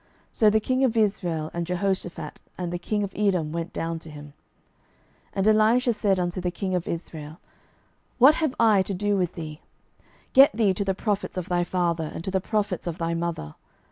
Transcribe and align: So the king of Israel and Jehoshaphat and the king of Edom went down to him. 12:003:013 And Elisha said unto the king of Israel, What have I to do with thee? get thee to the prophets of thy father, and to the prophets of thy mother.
So 0.33 0.49
the 0.49 0.59
king 0.59 0.83
of 0.83 0.97
Israel 0.97 1.51
and 1.53 1.67
Jehoshaphat 1.67 2.39
and 2.57 2.73
the 2.73 2.79
king 2.79 3.03
of 3.03 3.13
Edom 3.15 3.51
went 3.51 3.71
down 3.71 3.99
to 3.99 4.09
him. 4.09 4.33
12:003:013 5.35 5.35
And 5.35 5.47
Elisha 5.49 5.93
said 5.93 6.19
unto 6.19 6.41
the 6.41 6.49
king 6.49 6.73
of 6.73 6.87
Israel, 6.87 7.39
What 8.17 8.33
have 8.33 8.55
I 8.59 8.81
to 8.81 8.95
do 8.95 9.15
with 9.15 9.35
thee? 9.35 9.61
get 10.33 10.53
thee 10.57 10.73
to 10.73 10.83
the 10.83 10.95
prophets 10.95 11.37
of 11.37 11.49
thy 11.49 11.63
father, 11.63 12.09
and 12.15 12.23
to 12.23 12.31
the 12.31 12.41
prophets 12.41 12.87
of 12.87 12.97
thy 12.97 13.13
mother. 13.13 13.53